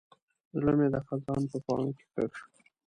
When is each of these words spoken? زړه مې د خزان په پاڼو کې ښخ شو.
زړه 0.59 0.73
مې 0.77 0.87
د 0.93 0.95
خزان 1.07 1.41
په 1.51 1.57
پاڼو 1.65 1.89
کې 1.97 2.05
ښخ 2.13 2.31
شو. 2.37 2.47